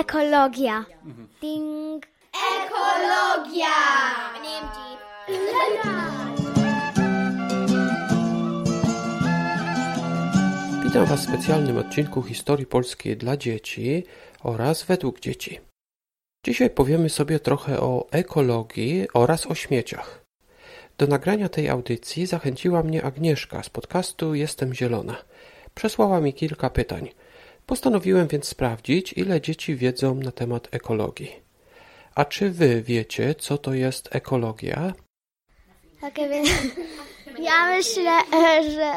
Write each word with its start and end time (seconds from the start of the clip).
Ekologia. 0.00 0.84
Ding. 1.40 2.06
Ekologia! 2.34 3.66
Witam 10.84 11.06
Was 11.06 11.20
w 11.20 11.28
specjalnym 11.28 11.78
odcinku 11.78 12.22
historii 12.22 12.66
polskiej 12.66 13.16
dla 13.16 13.36
dzieci 13.36 14.04
oraz 14.42 14.82
według 14.82 15.20
dzieci. 15.20 15.60
Dzisiaj 16.44 16.70
powiemy 16.70 17.10
sobie 17.10 17.40
trochę 17.40 17.80
o 17.80 18.06
ekologii 18.10 19.06
oraz 19.14 19.46
o 19.46 19.54
śmieciach. 19.54 20.24
Do 20.98 21.06
nagrania 21.06 21.48
tej 21.48 21.68
audycji 21.68 22.26
zachęciła 22.26 22.82
mnie 22.82 23.04
Agnieszka 23.04 23.62
z 23.62 23.70
podcastu 23.70 24.34
Jestem 24.34 24.74
Zielona. 24.74 25.16
Przesłała 25.74 26.20
mi 26.20 26.34
kilka 26.34 26.70
pytań. 26.70 27.10
Postanowiłem 27.66 28.28
więc 28.28 28.48
sprawdzić, 28.48 29.12
ile 29.12 29.40
dzieci 29.40 29.74
wiedzą 29.76 30.14
na 30.14 30.32
temat 30.32 30.68
ekologii. 30.70 31.32
A 32.14 32.24
czy 32.24 32.50
Wy 32.50 32.82
wiecie, 32.82 33.34
co 33.34 33.58
to 33.58 33.74
jest 33.74 34.08
ekologia? 34.16 34.92
Tak, 36.00 36.14
więc 36.14 36.48
ja 37.48 37.66
myślę, 37.68 38.12
że 38.70 38.92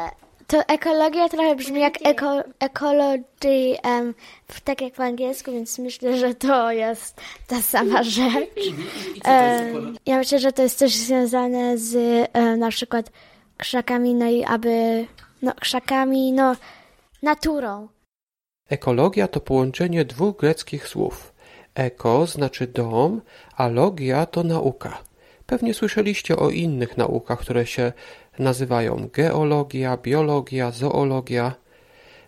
to 0.46 0.62
ekologia 0.68 1.28
trochę 1.28 1.56
brzmi 1.56 1.80
jak 1.80 1.94
eko, 2.04 2.42
ecology, 2.60 3.76
w- 4.48 4.60
tak 4.60 4.80
jak 4.80 4.92
po 4.94 5.02
angielsku, 5.04 5.52
więc 5.52 5.78
myślę, 5.78 6.16
że 6.18 6.34
to 6.34 6.72
jest 6.72 7.20
ta 7.46 7.62
sama 7.62 8.02
rzecz. 8.02 8.50
E, 9.24 9.72
ja 10.06 10.18
myślę, 10.18 10.38
że 10.38 10.52
to 10.52 10.62
jest 10.62 10.78
też 10.78 10.92
związane 10.94 11.78
z 11.78 11.96
e, 12.32 12.56
na 12.56 12.68
przykład 12.70 13.10
krzakami, 13.56 14.14
no 14.14 14.26
i 14.30 14.44
aby, 14.44 15.06
no 15.42 15.52
krzakami, 15.60 16.32
no 16.32 16.56
naturą. 17.22 17.88
Ekologia 18.68 19.28
to 19.28 19.40
połączenie 19.40 20.04
dwóch 20.04 20.36
greckich 20.36 20.88
słów. 20.88 21.32
Eko 21.74 22.26
znaczy 22.26 22.66
dom, 22.66 23.20
a 23.56 23.68
logia 23.68 24.26
to 24.26 24.42
nauka. 24.42 24.98
Pewnie 25.46 25.74
słyszeliście 25.74 26.36
o 26.36 26.50
innych 26.50 26.96
naukach, 26.96 27.38
które 27.38 27.66
się 27.66 27.92
nazywają 28.38 29.08
geologia, 29.12 29.96
biologia, 29.96 30.70
zoologia. 30.70 31.54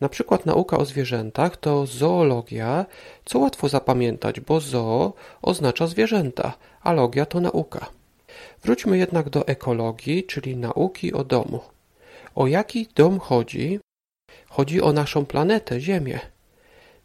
Na 0.01 0.09
przykład 0.09 0.47
nauka 0.47 0.79
o 0.79 0.85
zwierzętach 0.85 1.57
to 1.57 1.87
zoologia, 1.87 2.87
co 3.25 3.39
łatwo 3.39 3.69
zapamiętać, 3.69 4.41
bo 4.41 4.61
zoo 4.61 5.13
oznacza 5.43 5.87
zwierzęta, 5.87 6.53
a 6.83 6.93
logia 6.93 7.27
to 7.27 7.41
nauka. 7.41 7.87
Wróćmy 8.63 8.99
jednak 8.99 9.31
do 9.31 9.47
ekologii, 9.47 10.25
czyli 10.25 10.57
nauki 10.57 11.13
o 11.13 11.25
domu. 11.25 11.61
O 12.35 12.47
jaki 12.47 12.89
dom 12.97 13.19
chodzi? 13.19 13.81
Chodzi 14.49 14.83
o 14.83 14.93
naszą 14.93 15.27
planetę, 15.27 15.81
Ziemię. 15.81 16.21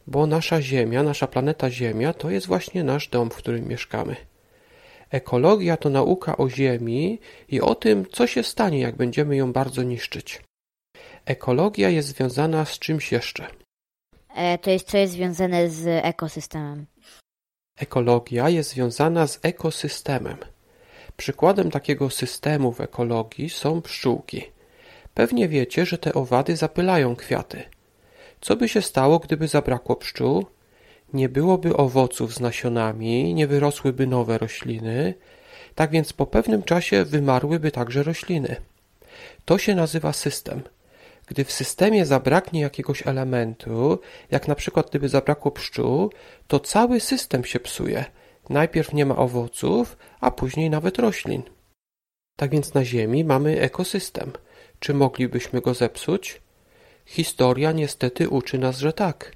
Bo 0.06 0.26
nasza 0.26 0.62
Ziemia, 0.62 1.02
nasza 1.02 1.26
planeta 1.26 1.70
Ziemia 1.70 2.12
to 2.12 2.30
jest 2.30 2.46
właśnie 2.46 2.84
nasz 2.84 3.08
dom, 3.08 3.30
w 3.30 3.36
którym 3.36 3.68
mieszkamy. 3.68 4.16
Ekologia 5.10 5.76
to 5.76 5.90
nauka 5.90 6.36
o 6.36 6.50
Ziemi 6.50 7.20
i 7.48 7.60
o 7.60 7.74
tym, 7.74 8.06
co 8.12 8.26
się 8.26 8.42
stanie, 8.42 8.80
jak 8.80 8.96
będziemy 8.96 9.36
ją 9.36 9.52
bardzo 9.52 9.82
niszczyć. 9.82 10.42
Ekologia 11.24 11.90
jest 11.90 12.08
związana 12.08 12.64
z 12.64 12.78
czymś 12.78 13.12
jeszcze. 13.12 13.46
E, 14.34 14.58
to 14.58 14.70
jest 14.70 14.88
co 14.88 14.98
jest 14.98 15.12
związane 15.12 15.70
z 15.70 16.04
ekosystemem. 16.04 16.86
Ekologia 17.78 18.48
jest 18.48 18.70
związana 18.70 19.26
z 19.26 19.38
ekosystemem. 19.42 20.36
Przykładem 21.16 21.70
takiego 21.70 22.10
systemu 22.10 22.72
w 22.72 22.80
ekologii 22.80 23.50
są 23.50 23.82
pszczółki. 23.82 24.42
Pewnie 25.14 25.48
wiecie, 25.48 25.86
że 25.86 25.98
te 25.98 26.14
owady 26.14 26.56
zapylają 26.56 27.16
kwiaty. 27.16 27.62
Co 28.40 28.56
by 28.56 28.68
się 28.68 28.82
stało, 28.82 29.18
gdyby 29.18 29.48
zabrakło 29.48 29.96
pszczół? 29.96 30.46
Nie 31.12 31.28
byłoby 31.28 31.76
owoców 31.76 32.34
z 32.34 32.40
nasionami, 32.40 33.34
nie 33.34 33.46
wyrosłyby 33.46 34.06
nowe 34.06 34.38
rośliny, 34.38 35.14
tak 35.74 35.90
więc 35.90 36.12
po 36.12 36.26
pewnym 36.26 36.62
czasie 36.62 37.04
wymarłyby 37.04 37.70
także 37.70 38.02
rośliny. 38.02 38.56
To 39.44 39.58
się 39.58 39.74
nazywa 39.74 40.12
system. 40.12 40.62
Gdy 41.26 41.44
w 41.44 41.52
systemie 41.52 42.06
zabraknie 42.06 42.60
jakiegoś 42.60 43.06
elementu, 43.06 43.98
jak 44.30 44.48
na 44.48 44.54
przykład 44.54 44.90
gdyby 44.90 45.08
zabrakło 45.08 45.50
pszczół, 45.50 46.10
to 46.46 46.60
cały 46.60 47.00
system 47.00 47.44
się 47.44 47.60
psuje. 47.60 48.04
Najpierw 48.48 48.92
nie 48.92 49.06
ma 49.06 49.16
owoców, 49.16 49.96
a 50.20 50.30
później 50.30 50.70
nawet 50.70 50.98
roślin. 50.98 51.42
Tak 52.36 52.50
więc 52.50 52.74
na 52.74 52.84
Ziemi 52.84 53.24
mamy 53.24 53.60
ekosystem. 53.60 54.32
Czy 54.78 54.94
moglibyśmy 54.94 55.60
go 55.60 55.74
zepsuć? 55.74 56.42
Historia 57.06 57.72
niestety 57.72 58.28
uczy 58.28 58.58
nas, 58.58 58.78
że 58.78 58.92
tak. 58.92 59.32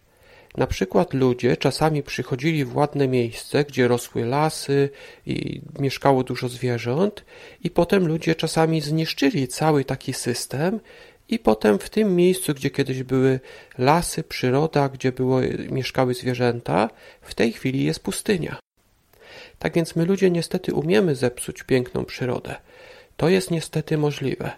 Na 0.56 0.66
przykład 0.66 1.14
ludzie 1.14 1.56
czasami 1.56 2.02
przychodzili 2.02 2.64
w 2.64 2.76
ładne 2.76 3.08
miejsce, 3.08 3.64
gdzie 3.64 3.88
rosły 3.88 4.24
lasy 4.24 4.90
i 5.26 5.60
mieszkało 5.78 6.24
dużo 6.24 6.48
zwierząt, 6.48 7.24
i 7.64 7.70
potem 7.70 8.06
ludzie 8.06 8.34
czasami 8.34 8.80
zniszczyli 8.80 9.48
cały 9.48 9.84
taki 9.84 10.12
system, 10.12 10.80
i 11.28 11.38
potem 11.38 11.78
w 11.78 11.90
tym 11.90 12.16
miejscu, 12.16 12.54
gdzie 12.54 12.70
kiedyś 12.70 13.02
były 13.02 13.40
lasy, 13.78 14.22
przyroda, 14.22 14.88
gdzie 14.88 15.12
było, 15.12 15.40
mieszkały 15.70 16.14
zwierzęta, 16.14 16.90
w 17.22 17.34
tej 17.34 17.52
chwili 17.52 17.84
jest 17.84 18.00
pustynia. 18.00 18.58
Tak 19.58 19.74
więc 19.74 19.96
my 19.96 20.04
ludzie 20.04 20.30
niestety 20.30 20.74
umiemy 20.74 21.14
zepsuć 21.14 21.62
piękną 21.62 22.04
przyrodę. 22.04 22.56
To 23.16 23.28
jest 23.28 23.50
niestety 23.50 23.98
możliwe. 23.98 24.50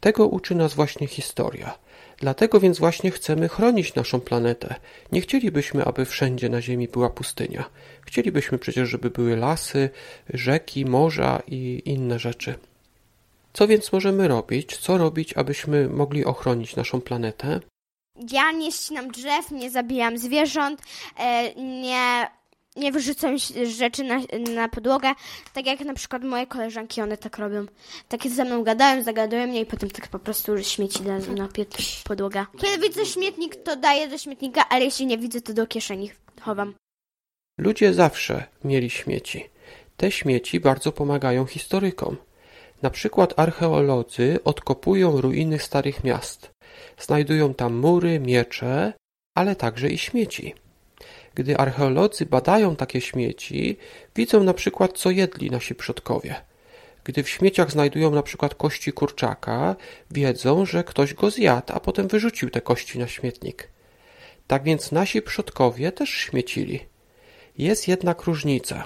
Tego 0.00 0.26
uczy 0.26 0.54
nas 0.54 0.74
właśnie 0.74 1.06
historia. 1.06 1.78
Dlatego 2.18 2.60
więc 2.60 2.78
właśnie 2.78 3.10
chcemy 3.10 3.48
chronić 3.48 3.94
naszą 3.94 4.20
planetę. 4.20 4.74
Nie 5.12 5.20
chcielibyśmy, 5.20 5.84
aby 5.84 6.04
wszędzie 6.04 6.48
na 6.48 6.62
Ziemi 6.62 6.88
była 6.88 7.10
pustynia. 7.10 7.64
Chcielibyśmy 8.06 8.58
przecież, 8.58 8.88
żeby 8.88 9.10
były 9.10 9.36
lasy, 9.36 9.90
rzeki, 10.34 10.84
morza 10.84 11.42
i 11.46 11.82
inne 11.84 12.18
rzeczy. 12.18 12.54
Co 13.52 13.66
więc 13.66 13.92
możemy 13.92 14.28
robić? 14.28 14.76
Co 14.76 14.98
robić, 14.98 15.32
abyśmy 15.32 15.88
mogli 15.88 16.24
ochronić 16.24 16.76
naszą 16.76 17.00
planetę? 17.00 17.60
Ja 18.30 18.52
nie 18.52 18.72
ścinam 18.72 19.10
drzew, 19.10 19.50
nie 19.50 19.70
zabijam 19.70 20.18
zwierząt, 20.18 20.82
e, 21.18 21.54
nie, 21.54 22.26
nie 22.76 22.92
wyrzucam 22.92 23.36
rzeczy 23.64 24.04
na, 24.04 24.20
na 24.54 24.68
podłogę, 24.68 25.12
tak 25.54 25.66
jak 25.66 25.80
na 25.80 25.94
przykład 25.94 26.24
moje 26.24 26.46
koleżanki, 26.46 27.02
one 27.02 27.16
tak 27.16 27.38
robią. 27.38 27.66
Takie 28.08 28.30
ze 28.30 28.44
mną 28.44 28.64
gadają, 28.64 29.02
zagadują 29.02 29.46
mnie 29.46 29.60
i 29.60 29.66
potem 29.66 29.90
tak 29.90 30.08
po 30.08 30.18
prostu 30.18 30.62
śmieci 30.62 31.02
na 31.36 31.48
piet- 31.48 32.02
podłogę. 32.04 32.46
Kiedy 32.60 32.88
widzę 32.88 33.06
śmietnik, 33.06 33.56
to 33.56 33.76
daję 33.76 34.08
do 34.08 34.18
śmietnika, 34.18 34.68
ale 34.68 34.84
jeśli 34.84 35.06
nie 35.06 35.18
widzę, 35.18 35.40
to 35.40 35.52
do 35.52 35.66
kieszeni 35.66 36.10
chowam. 36.40 36.74
Ludzie 37.60 37.94
zawsze 37.94 38.44
mieli 38.64 38.90
śmieci. 38.90 39.48
Te 39.96 40.10
śmieci 40.10 40.60
bardzo 40.60 40.92
pomagają 40.92 41.46
historykom. 41.46 42.16
Na 42.82 42.90
przykład 42.90 43.38
archeolodzy 43.38 44.38
odkopują 44.44 45.20
ruiny 45.20 45.58
starych 45.58 46.04
miast. 46.04 46.50
Znajdują 46.98 47.54
tam 47.54 47.74
mury, 47.74 48.20
miecze, 48.20 48.92
ale 49.36 49.56
także 49.56 49.88
i 49.88 49.98
śmieci. 49.98 50.54
Gdy 51.36 51.56
archeolodzy 51.56 52.26
badają 52.26 52.76
takie 52.76 53.00
śmieci, 53.00 53.76
widzą 54.16 54.42
na 54.42 54.54
przykład 54.54 54.98
co 54.98 55.10
jedli 55.10 55.50
nasi 55.50 55.74
przodkowie. 55.74 56.34
Gdy 57.04 57.22
w 57.22 57.28
śmieciach 57.28 57.70
znajdują 57.70 58.10
na 58.10 58.22
przykład 58.22 58.54
kości 58.54 58.92
kurczaka, 58.92 59.76
wiedzą, 60.10 60.66
że 60.66 60.84
ktoś 60.84 61.14
go 61.14 61.30
zjadł, 61.30 61.72
a 61.72 61.80
potem 61.80 62.08
wyrzucił 62.08 62.50
te 62.50 62.60
kości 62.60 62.98
na 62.98 63.06
śmietnik. 63.06 63.68
Tak 64.46 64.62
więc 64.62 64.92
nasi 64.92 65.22
przodkowie 65.22 65.92
też 65.92 66.10
śmiecili. 66.10 66.80
Jest 67.58 67.88
jednak 67.88 68.22
różnica. 68.22 68.84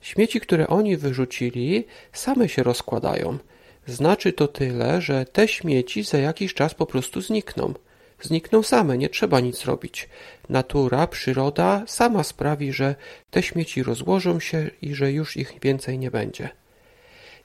Śmieci, 0.00 0.40
które 0.40 0.66
oni 0.66 0.96
wyrzucili, 0.96 1.84
same 2.12 2.48
się 2.48 2.62
rozkładają. 2.62 3.38
Znaczy 3.86 4.32
to 4.32 4.48
tyle, 4.48 5.00
że 5.00 5.24
te 5.24 5.48
śmieci 5.48 6.02
za 6.02 6.18
jakiś 6.18 6.54
czas 6.54 6.74
po 6.74 6.86
prostu 6.86 7.20
znikną. 7.20 7.74
Znikną 8.24 8.62
same, 8.62 8.98
nie 8.98 9.08
trzeba 9.08 9.40
nic 9.40 9.64
robić. 9.64 10.08
Natura, 10.48 11.06
przyroda 11.06 11.84
sama 11.86 12.22
sprawi, 12.22 12.72
że 12.72 12.94
te 13.30 13.42
śmieci 13.42 13.82
rozłożą 13.82 14.40
się 14.40 14.70
i 14.82 14.94
że 14.94 15.12
już 15.12 15.36
ich 15.36 15.58
więcej 15.62 15.98
nie 15.98 16.10
będzie. 16.10 16.48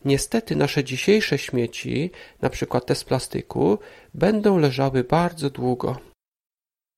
Niestety 0.06 0.56
nasze 0.56 0.84
dzisiejsze 0.84 1.38
śmieci, 1.38 2.12
na 2.42 2.50
przykład 2.50 2.86
te 2.86 2.96
z 2.96 3.04
plastyku, 3.04 3.80
będą 4.14 4.58
leżały 4.58 5.04
bardzo 5.04 5.50
długo. 5.50 5.98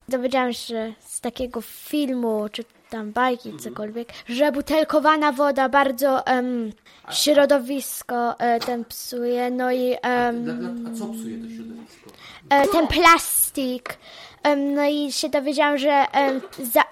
Dowiedziałam 0.08 0.52
się 0.52 0.94
z 1.00 1.20
takiego 1.20 1.60
filmu, 1.60 2.48
czy 2.52 2.64
tam 2.92 3.12
bajki, 3.12 3.56
cokolwiek, 3.56 4.08
że 4.28 4.52
butelkowana 4.52 5.32
woda 5.32 5.68
bardzo 5.68 6.26
em, 6.26 6.72
środowisko 7.10 8.38
e, 8.38 8.60
ten 8.60 8.84
psuje, 8.84 9.50
no 9.50 9.72
i 9.72 9.96
em, 10.02 10.86
A 10.94 10.98
co 10.98 11.06
psuje 11.06 11.38
to 11.38 11.48
środowisko? 11.48 12.10
e, 12.50 12.68
ten 12.68 12.86
plastik. 12.86 13.98
Em, 14.42 14.74
no 14.74 14.84
i 14.88 15.12
się 15.12 15.28
dowiedziałam, 15.28 15.78
że 15.78 15.90
em, 16.12 16.40
za 16.72 16.82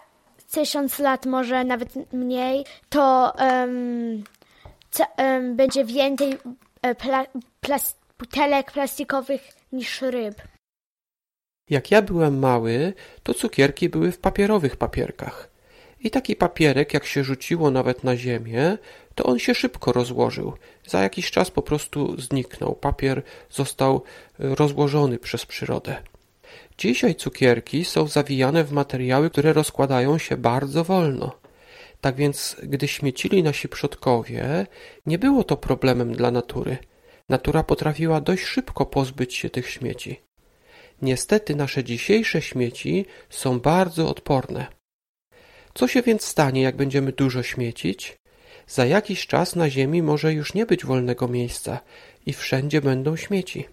tysiąc 0.52 0.98
lat, 0.98 1.26
może 1.26 1.64
nawet 1.64 2.12
mniej, 2.12 2.64
to 2.88 3.34
em, 3.38 4.24
co, 4.90 5.04
em, 5.16 5.56
będzie 5.56 5.84
więcej 5.84 6.38
e, 6.82 6.94
pla, 6.94 7.24
plas, 7.60 7.96
butelek 8.18 8.72
plastikowych 8.72 9.40
niż 9.72 10.00
ryb. 10.02 10.34
Jak 11.70 11.90
ja 11.90 12.02
byłem 12.02 12.38
mały, 12.38 12.92
to 13.22 13.34
cukierki 13.34 13.88
były 13.88 14.12
w 14.12 14.18
papierowych 14.18 14.76
papierkach. 14.76 15.50
I 16.00 16.10
taki 16.10 16.36
papierek, 16.36 16.94
jak 16.94 17.06
się 17.06 17.24
rzuciło 17.24 17.70
nawet 17.70 18.04
na 18.04 18.16
ziemię, 18.16 18.78
to 19.14 19.24
on 19.24 19.38
się 19.38 19.54
szybko 19.54 19.92
rozłożył. 19.92 20.52
Za 20.86 21.02
jakiś 21.02 21.30
czas 21.30 21.50
po 21.50 21.62
prostu 21.62 22.20
zniknął. 22.20 22.74
Papier 22.74 23.22
został 23.50 23.96
e, 23.96 24.54
rozłożony 24.54 25.18
przez 25.18 25.46
przyrodę. 25.46 26.02
Dzisiaj 26.78 27.14
cukierki 27.14 27.84
są 27.84 28.06
zawijane 28.06 28.64
w 28.64 28.72
materiały, 28.72 29.30
które 29.30 29.52
rozkładają 29.52 30.18
się 30.18 30.36
bardzo 30.36 30.84
wolno. 30.84 31.40
Tak 32.00 32.16
więc, 32.16 32.56
gdy 32.62 32.88
śmiecili 32.88 33.42
nasi 33.42 33.68
przodkowie, 33.68 34.66
nie 35.06 35.18
było 35.18 35.44
to 35.44 35.56
problemem 35.56 36.12
dla 36.12 36.30
natury. 36.30 36.78
Natura 37.28 37.62
potrafiła 37.62 38.20
dość 38.20 38.44
szybko 38.44 38.86
pozbyć 38.86 39.34
się 39.34 39.50
tych 39.50 39.70
śmieci. 39.70 40.20
Niestety 41.02 41.56
nasze 41.56 41.84
dzisiejsze 41.84 42.42
śmieci 42.42 43.06
są 43.30 43.60
bardzo 43.60 44.08
odporne. 44.08 44.79
Co 45.74 45.88
się 45.88 46.02
więc 46.02 46.24
stanie, 46.24 46.62
jak 46.62 46.76
będziemy 46.76 47.12
dużo 47.12 47.42
śmiecić? 47.42 48.18
Za 48.66 48.86
jakiś 48.86 49.26
czas 49.26 49.56
na 49.56 49.70
Ziemi 49.70 50.02
może 50.02 50.32
już 50.32 50.54
nie 50.54 50.66
być 50.66 50.84
wolnego 50.84 51.28
miejsca 51.28 51.80
i 52.26 52.32
wszędzie 52.32 52.80
będą 52.80 53.16
śmieci. 53.16 53.68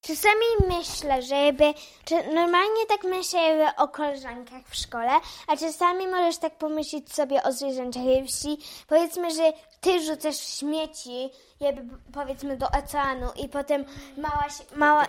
Czasami 0.00 0.76
myślę, 0.78 1.22
żeby. 1.22 1.64
Czy 2.04 2.14
normalnie 2.14 2.86
tak 2.88 3.04
myślę 3.04 3.72
o 3.76 3.88
koleżankach 3.88 4.62
w 4.68 4.76
szkole, 4.76 5.10
a 5.46 5.56
czasami 5.56 6.06
możesz 6.06 6.38
tak 6.38 6.58
pomyśleć 6.58 7.12
sobie 7.12 7.42
o 7.42 7.52
zwierzęciach 7.52 8.02
wsi. 8.26 8.58
Powiedzmy, 8.86 9.30
że 9.30 9.52
ty 9.80 10.00
rzucasz 10.00 10.58
śmieci, 10.58 11.30
jakby 11.60 11.96
powiedzmy 12.12 12.56
do 12.56 12.66
oceanu, 12.70 13.26
i 13.44 13.48
potem 13.48 13.84
mała, 14.16 14.46
mała 14.76 15.06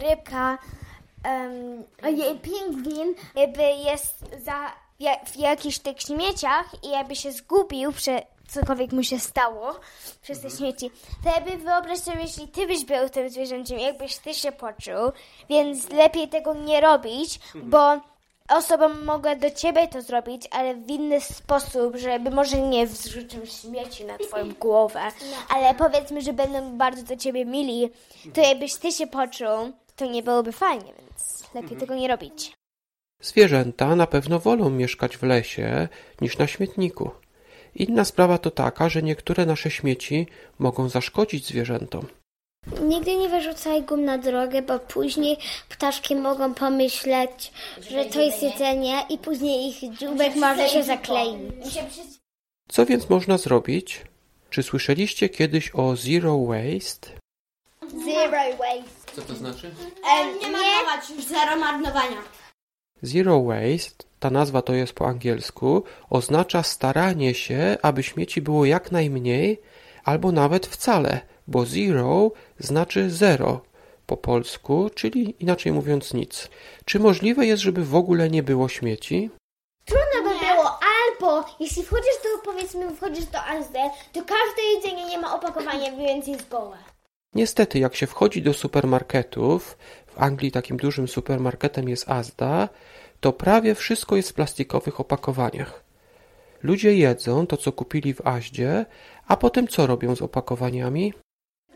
rybka, 0.00 0.58
um, 1.24 1.84
jej 2.16 2.38
pingwin, 2.38 3.14
jakby 3.34 3.62
jest 3.62 4.24
za, 4.44 4.72
w 5.26 5.36
jakichś 5.36 5.78
tych 5.78 6.00
śmieciach 6.00 6.84
i 6.84 6.88
jakby 6.90 7.16
się 7.16 7.32
zgubił, 7.32 7.92
prze, 7.92 8.22
cokolwiek 8.48 8.92
mu 8.92 9.02
się 9.02 9.18
stało 9.18 9.74
przez 10.22 10.40
te 10.40 10.50
śmieci. 10.50 10.90
To 11.24 11.30
jakby 11.30 11.56
wyobraź 11.64 11.98
sobie, 11.98 12.20
jeśli 12.20 12.48
ty 12.48 12.66
byś 12.66 12.84
był 12.84 13.08
tym 13.08 13.30
zwierzęciem, 13.30 13.78
jakbyś 13.78 14.16
ty 14.16 14.34
się 14.34 14.52
poczuł, 14.52 15.12
więc 15.48 15.90
lepiej 15.90 16.28
tego 16.28 16.54
nie 16.54 16.80
robić, 16.80 17.40
bo 17.54 18.00
osoba 18.48 18.88
mogła 18.88 19.34
do 19.36 19.50
ciebie 19.50 19.88
to 19.88 20.02
zrobić, 20.02 20.48
ale 20.50 20.74
w 20.74 20.90
inny 20.90 21.20
sposób, 21.20 21.96
żeby 21.96 22.30
może 22.30 22.56
nie 22.60 22.86
wrzucił 22.86 23.46
śmieci 23.46 24.04
na 24.04 24.18
twoją 24.18 24.52
głowę, 24.54 25.00
ale 25.48 25.74
powiedzmy, 25.74 26.20
że 26.20 26.32
będą 26.32 26.76
bardzo 26.78 27.02
do 27.02 27.16
ciebie 27.16 27.44
mili, 27.44 27.90
to 28.34 28.40
jakbyś 28.40 28.74
ty 28.74 28.92
się 28.92 29.06
poczuł, 29.06 29.72
to 29.96 30.06
nie 30.06 30.22
byłoby 30.22 30.52
fajnie, 30.52 30.92
więc 30.98 31.44
lepiej 31.54 31.76
tego 31.76 31.94
nie 31.94 32.08
robić. 32.08 32.52
Zwierzęta 33.22 33.96
na 33.96 34.06
pewno 34.06 34.38
wolą 34.38 34.70
mieszkać 34.70 35.16
w 35.16 35.22
lesie 35.22 35.88
niż 36.20 36.38
na 36.38 36.46
śmietniku. 36.46 37.10
Inna 37.74 38.04
sprawa 38.04 38.38
to 38.38 38.50
taka, 38.50 38.88
że 38.88 39.02
niektóre 39.02 39.46
nasze 39.46 39.70
śmieci 39.70 40.26
mogą 40.58 40.88
zaszkodzić 40.88 41.46
zwierzętom. 41.46 42.06
Nigdy 42.82 43.16
nie 43.16 43.28
wyrzucaj 43.28 43.82
gum 43.82 44.04
na 44.04 44.18
drogę, 44.18 44.62
bo 44.62 44.78
później 44.78 45.36
ptaszki 45.68 46.16
mogą 46.16 46.54
pomyśleć, 46.54 47.52
że 47.90 48.04
to 48.04 48.20
jest 48.20 48.42
jedzenie 48.42 49.02
i 49.08 49.18
później 49.18 49.68
ich 49.68 49.98
dzióbek 49.98 50.36
może 50.36 50.68
się 50.68 50.82
zakleić. 50.82 51.38
Co 52.68 52.86
więc 52.86 53.10
można 53.10 53.38
zrobić? 53.38 54.00
Czy 54.50 54.62
słyszeliście 54.62 55.28
kiedyś 55.28 55.70
o 55.74 55.96
zero 55.96 56.38
waste? 56.46 57.08
Zero 58.04 58.56
waste. 58.58 59.12
Co 59.16 59.22
to 59.22 59.34
znaczy? 59.34 59.70
nie 60.42 60.50
marnować, 60.50 61.26
zero 61.28 61.56
marnowania. 61.56 62.41
Zero 63.02 63.42
waste, 63.42 64.04
ta 64.20 64.30
nazwa 64.30 64.62
to 64.62 64.74
jest 64.74 64.92
po 64.92 65.06
angielsku, 65.06 65.82
oznacza 66.10 66.62
staranie 66.62 67.34
się, 67.34 67.76
aby 67.82 68.02
śmieci 68.02 68.42
było 68.42 68.64
jak 68.64 68.92
najmniej, 68.92 69.60
albo 70.04 70.32
nawet 70.32 70.66
wcale, 70.66 71.20
bo 71.48 71.66
zero 71.66 72.30
znaczy 72.58 73.10
zero 73.10 73.60
po 74.06 74.16
polsku, 74.16 74.90
czyli 74.94 75.34
inaczej 75.40 75.72
mówiąc 75.72 76.14
nic. 76.14 76.48
Czy 76.84 77.00
możliwe 77.00 77.46
jest, 77.46 77.62
żeby 77.62 77.84
w 77.84 77.94
ogóle 77.94 78.30
nie 78.30 78.42
było 78.42 78.68
śmieci? 78.68 79.30
Trudno 79.84 80.30
by 80.30 80.38
było, 80.46 80.78
albo 80.98 81.48
jeśli 81.60 81.82
wchodzisz 81.82 82.18
do, 82.22 82.52
powiedzmy, 82.52 82.90
wchodzisz 82.96 83.24
do 83.24 83.38
ASD, 83.38 83.74
to 84.12 84.20
każde 84.20 84.62
jedzenie 84.74 85.04
nie 85.06 85.18
ma 85.18 85.34
opakowania, 85.34 85.96
więc 85.96 86.26
jest 86.26 86.48
gołe. 86.48 86.76
Niestety, 87.34 87.78
jak 87.78 87.94
się 87.96 88.06
wchodzi 88.06 88.42
do 88.42 88.54
supermarketów, 88.54 89.78
w 90.06 90.22
Anglii 90.22 90.52
takim 90.52 90.76
dużym 90.76 91.08
supermarketem 91.08 91.88
jest 91.88 92.10
Asda, 92.10 92.68
to 93.20 93.32
prawie 93.32 93.74
wszystko 93.74 94.16
jest 94.16 94.30
w 94.30 94.34
plastikowych 94.34 95.00
opakowaniach. 95.00 95.84
Ludzie 96.62 96.96
jedzą 96.96 97.46
to, 97.46 97.56
co 97.56 97.72
kupili 97.72 98.14
w 98.14 98.26
Aździe, 98.26 98.86
a 99.28 99.36
potem 99.36 99.68
co 99.68 99.86
robią 99.86 100.16
z 100.16 100.22
opakowaniami? 100.22 101.12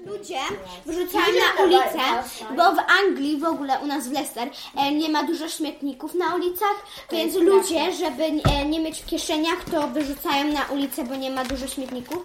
Ludzie 0.07 0.39
wyrzucają 0.87 1.25
na 1.27 1.65
ulicę, 1.65 2.29
bo 2.57 2.63
w 2.75 2.79
Anglii 3.05 3.41
w 3.41 3.45
ogóle 3.45 3.79
u 3.79 3.87
nas 3.87 4.09
w 4.09 4.13
Leicester 4.13 4.49
e, 4.77 4.95
nie 4.95 5.09
ma 5.09 5.25
dużo 5.25 5.49
śmietników 5.49 6.15
na 6.15 6.35
ulicach, 6.35 6.87
więc 7.13 7.35
ludzie, 7.35 7.93
żeby 7.93 8.25
e, 8.25 8.67
nie 8.67 8.81
mieć 8.81 9.03
w 9.03 9.07
kieszeniach, 9.07 9.65
to 9.71 9.89
wyrzucają 9.89 10.53
na 10.53 10.65
ulicę, 10.67 11.05
bo 11.05 11.17
nie 11.17 11.31
ma 11.31 11.45
dużo 11.45 11.67
śmietników. 11.67 12.25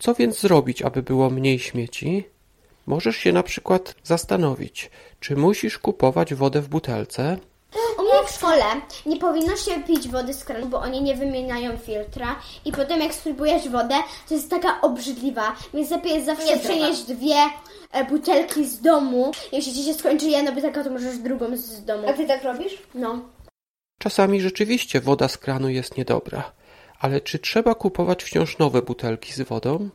Co 0.00 0.14
więc 0.14 0.40
zrobić, 0.40 0.82
aby 0.82 1.02
było 1.02 1.30
mniej 1.30 1.58
śmieci? 1.58 2.24
Możesz 2.88 3.16
się 3.16 3.32
na 3.32 3.42
przykład 3.42 3.94
zastanowić, 4.04 4.90
czy 5.20 5.36
musisz 5.36 5.78
kupować 5.78 6.34
wodę 6.34 6.60
w 6.60 6.68
butelce, 6.68 7.36
U 7.98 8.02
mnie 8.02 8.26
w 8.26 8.30
szkole 8.30 8.64
nie 9.06 9.16
powinno 9.16 9.56
się 9.56 9.82
pić 9.82 10.08
wody 10.08 10.34
z 10.34 10.44
kranu, 10.44 10.66
bo 10.66 10.80
oni 10.80 11.02
nie 11.02 11.16
wymieniają 11.16 11.76
filtra 11.76 12.40
i 12.64 12.72
potem 12.72 13.00
jak 13.00 13.14
spróbujesz 13.14 13.68
wodę, 13.68 13.94
to 14.28 14.34
jest 14.34 14.50
taka 14.50 14.80
obrzydliwa, 14.80 15.56
więc 15.74 15.90
lepiej 15.90 16.12
jest 16.12 16.26
zawsze 16.26 16.58
przenieść 16.58 17.02
dwie 17.02 17.36
e, 17.92 18.04
butelki 18.04 18.66
z 18.66 18.80
domu. 18.80 19.32
Jeśli 19.52 19.74
ci 19.74 19.84
się 19.84 19.94
skończy 19.94 20.26
jedna 20.26 20.52
butelka, 20.52 20.84
to 20.84 20.90
możesz 20.90 21.18
drugą 21.18 21.56
z 21.56 21.84
domu. 21.84 22.08
A 22.08 22.12
ty 22.12 22.26
tak 22.26 22.44
robisz? 22.44 22.78
No. 22.94 23.20
Czasami 23.98 24.40
rzeczywiście 24.40 25.00
woda 25.00 25.28
z 25.28 25.38
kranu 25.38 25.68
jest 25.68 25.96
niedobra, 25.96 26.52
ale 27.00 27.20
czy 27.20 27.38
trzeba 27.38 27.74
kupować 27.74 28.24
wciąż 28.24 28.58
nowe 28.58 28.82
butelki 28.82 29.32
z 29.32 29.40
wodą? 29.40 29.88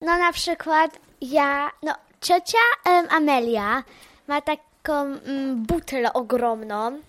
No 0.00 0.18
na 0.18 0.32
przykład 0.32 0.98
ja, 1.22 1.70
no 1.82 1.92
ciocia 2.20 2.58
em, 2.84 3.06
Amelia 3.10 3.82
ma 4.26 4.40
taką 4.40 4.94
mm, 4.94 5.62
butlę 5.66 6.12
ogromną, 6.12 7.00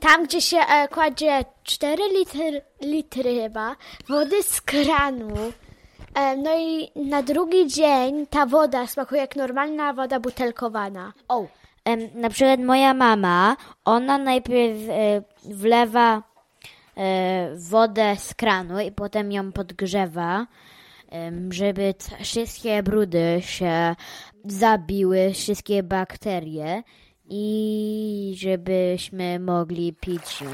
tam 0.00 0.24
gdzie 0.24 0.40
się 0.40 0.58
e, 0.58 0.88
kładzie 0.88 1.44
4 1.62 2.02
litry, 2.12 2.62
litry 2.80 3.34
chyba 3.42 3.76
wody 4.08 4.42
z 4.42 4.60
kranu. 4.60 5.52
E, 6.14 6.36
no 6.36 6.50
i 6.58 6.90
na 6.96 7.22
drugi 7.22 7.66
dzień 7.66 8.26
ta 8.26 8.46
woda 8.46 8.86
smakuje 8.86 9.20
jak 9.20 9.36
normalna 9.36 9.92
woda 9.92 10.20
butelkowana. 10.20 11.12
O, 11.28 11.46
em, 11.84 12.08
na 12.14 12.30
przykład 12.30 12.60
moja 12.60 12.94
mama, 12.94 13.56
ona 13.84 14.18
najpierw 14.18 14.78
e, 14.88 15.22
wlewa 15.44 16.22
e, 16.96 17.56
wodę 17.56 18.16
z 18.16 18.34
kranu 18.34 18.80
i 18.80 18.92
potem 18.92 19.32
ją 19.32 19.52
podgrzewa, 19.52 20.46
żeby 21.50 21.94
wszystkie 22.22 22.82
brudy 22.82 23.38
się 23.40 23.96
zabiły, 24.44 25.32
wszystkie 25.34 25.82
bakterie 25.82 26.82
i 27.28 28.34
żebyśmy 28.38 29.38
mogli 29.38 29.92
pić 29.92 30.40
ją. 30.40 30.50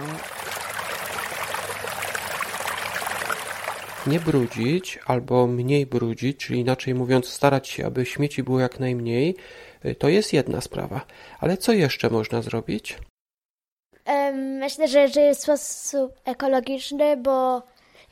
Nie 4.06 4.20
brudzić 4.20 4.98
albo 5.06 5.46
mniej 5.46 5.86
brudzić, 5.86 6.36
czyli 6.36 6.60
inaczej 6.60 6.94
mówiąc, 6.94 7.28
starać 7.28 7.68
się, 7.68 7.86
aby 7.86 8.06
śmieci 8.06 8.42
było 8.42 8.60
jak 8.60 8.80
najmniej, 8.80 9.36
y, 9.84 9.94
to 9.94 10.08
jest 10.08 10.32
jedna 10.32 10.60
sprawa. 10.60 11.00
Ale 11.40 11.56
co 11.56 11.72
jeszcze 11.72 12.10
można 12.10 12.42
zrobić? 12.42 12.98
Myślę, 14.34 14.88
że, 14.88 15.08
że 15.08 15.20
jest 15.20 15.42
sposób 15.42 16.12
ekologiczny, 16.24 17.16
bo 17.16 17.62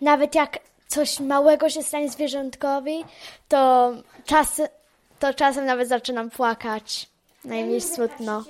nawet 0.00 0.34
jak 0.34 0.58
coś 0.90 1.20
małego 1.20 1.70
się 1.70 1.82
stanie 1.82 2.10
zwierzątkowi, 2.10 3.04
to, 3.48 3.92
czas, 4.24 4.62
to 5.18 5.34
czasem 5.34 5.66
nawet 5.66 5.88
zaczynam 5.88 6.30
płakać. 6.30 7.08
Najmniej 7.44 7.80
smutno. 7.80 8.44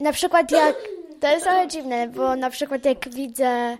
Na 0.00 0.12
przykład 0.12 0.50
jak, 0.50 0.76
to 1.20 1.28
jest 1.28 1.44
trochę 1.44 1.68
dziwne, 1.68 2.08
bo 2.08 2.36
na 2.36 2.50
przykład 2.50 2.84
jak 2.84 3.08
widzę 3.08 3.78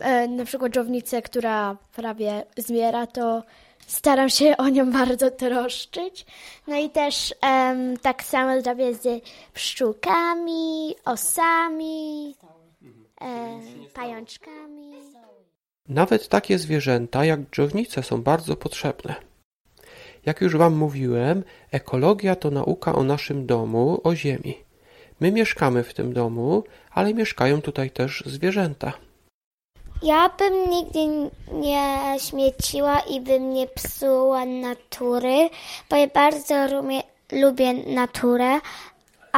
e, 0.00 0.28
na 0.28 0.44
przykład 0.44 0.74
żownicę, 0.74 1.22
która 1.22 1.76
prawie 1.96 2.44
zmiera, 2.56 3.06
to 3.06 3.42
staram 3.86 4.30
się 4.30 4.56
o 4.56 4.68
nią 4.68 4.92
bardzo 4.92 5.30
troszczyć. 5.30 6.26
No 6.66 6.76
i 6.76 6.90
też 6.90 7.34
em, 7.40 7.96
tak 7.96 8.22
samo 8.22 8.60
zrobię 8.60 8.94
z 8.94 9.24
pszczółkami, 9.54 10.96
osami, 11.04 12.34
em, 13.20 13.60
pajączkami. 13.94 14.92
Nawet 15.88 16.28
takie 16.28 16.58
zwierzęta 16.58 17.24
jak 17.24 17.40
dżownice 17.40 18.02
są 18.02 18.22
bardzo 18.22 18.56
potrzebne. 18.56 19.14
Jak 20.26 20.40
już 20.40 20.56
Wam 20.56 20.76
mówiłem, 20.76 21.44
ekologia 21.70 22.36
to 22.36 22.50
nauka 22.50 22.94
o 22.94 23.04
naszym 23.04 23.46
domu, 23.46 24.00
o 24.04 24.14
Ziemi. 24.14 24.54
My 25.20 25.32
mieszkamy 25.32 25.84
w 25.84 25.94
tym 25.94 26.12
domu, 26.12 26.64
ale 26.90 27.14
mieszkają 27.14 27.62
tutaj 27.62 27.90
też 27.90 28.22
zwierzęta. 28.26 28.92
Ja 30.02 30.28
bym 30.38 30.70
nigdy 30.70 31.30
nie 31.52 32.16
śmieciła 32.18 33.00
i 33.00 33.20
bym 33.20 33.54
nie 33.54 33.66
psuła 33.66 34.44
natury, 34.44 35.50
bo 35.90 35.96
ja 35.96 36.06
bardzo 36.06 36.66
lubię, 36.66 37.02
lubię 37.32 37.74
naturę, 37.74 38.60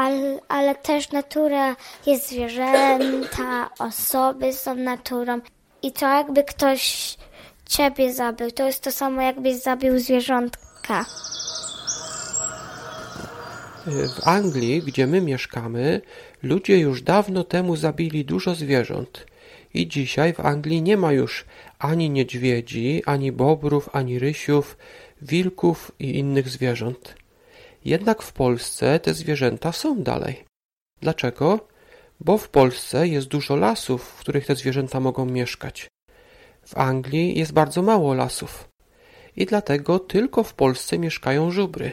ale, 0.00 0.40
ale 0.48 0.74
też 0.74 1.12
natura 1.12 1.76
jest 2.06 2.28
zwierzęta, 2.28 3.70
osoby 3.78 4.52
są 4.52 4.74
naturą 4.74 5.40
i 5.82 5.92
to 5.92 6.06
jakby 6.06 6.44
ktoś 6.44 7.16
ciebie 7.66 8.12
zabił, 8.12 8.50
to 8.50 8.66
jest 8.66 8.82
to 8.82 8.92
samo 8.92 9.22
jakbyś 9.22 9.56
zabił 9.56 9.98
zwierzątka. 9.98 11.04
W 13.86 14.28
Anglii, 14.28 14.82
gdzie 14.82 15.06
my 15.06 15.20
mieszkamy, 15.20 16.00
ludzie 16.42 16.78
już 16.78 17.02
dawno 17.02 17.44
temu 17.44 17.76
zabili 17.76 18.24
dużo 18.24 18.54
zwierząt. 18.54 19.26
I 19.74 19.88
dzisiaj 19.88 20.32
w 20.32 20.40
Anglii 20.40 20.82
nie 20.82 20.96
ma 20.96 21.12
już 21.12 21.44
ani 21.78 22.10
niedźwiedzi, 22.10 23.02
ani 23.06 23.32
bobrów, 23.32 23.88
ani 23.92 24.18
rysiów, 24.18 24.76
wilków 25.22 25.92
i 25.98 26.18
innych 26.18 26.48
zwierząt. 26.48 27.19
Jednak 27.84 28.22
w 28.22 28.32
Polsce 28.32 29.00
te 29.00 29.14
zwierzęta 29.14 29.72
są 29.72 30.02
dalej. 30.02 30.44
Dlaczego? 31.00 31.68
Bo 32.20 32.38
w 32.38 32.48
Polsce 32.48 33.08
jest 33.08 33.26
dużo 33.26 33.56
lasów, 33.56 34.02
w 34.04 34.20
których 34.20 34.46
te 34.46 34.56
zwierzęta 34.56 35.00
mogą 35.00 35.24
mieszkać. 35.26 35.88
W 36.66 36.76
Anglii 36.76 37.38
jest 37.38 37.52
bardzo 37.52 37.82
mało 37.82 38.14
lasów. 38.14 38.68
I 39.36 39.46
dlatego 39.46 39.98
tylko 39.98 40.42
w 40.42 40.54
Polsce 40.54 40.98
mieszkają 40.98 41.50
żubry. 41.50 41.92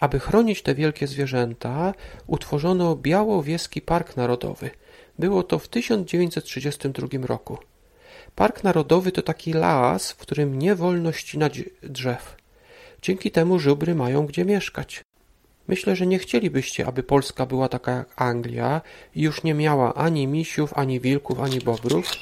Aby 0.00 0.20
chronić 0.20 0.62
te 0.62 0.74
wielkie 0.74 1.06
zwierzęta, 1.06 1.94
utworzono 2.26 2.96
Białowieski 2.96 3.80
Park 3.80 4.16
Narodowy. 4.16 4.70
Było 5.18 5.42
to 5.42 5.58
w 5.58 5.68
1932 5.68 7.26
roku. 7.26 7.58
Park 8.34 8.64
Narodowy 8.64 9.12
to 9.12 9.22
taki 9.22 9.52
las, 9.52 10.12
w 10.12 10.16
którym 10.16 10.58
nie 10.58 10.74
wolno 10.74 11.12
ścinać 11.12 11.62
drzew. 11.82 12.36
Dzięki 13.06 13.30
temu 13.30 13.58
żubry 13.58 13.94
mają 13.94 14.26
gdzie 14.26 14.44
mieszkać. 14.44 15.02
Myślę, 15.68 15.96
że 15.96 16.06
nie 16.06 16.18
chcielibyście, 16.18 16.86
aby 16.86 17.02
Polska 17.02 17.46
była 17.46 17.68
taka 17.68 17.92
jak 17.92 18.08
Anglia 18.16 18.80
i 19.14 19.22
już 19.22 19.42
nie 19.42 19.54
miała 19.54 19.94
ani 19.94 20.26
misiów, 20.26 20.78
ani 20.78 21.00
wilków, 21.00 21.40
ani 21.40 21.60
bobrów. 21.60 22.12